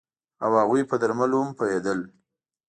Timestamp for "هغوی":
0.61-0.81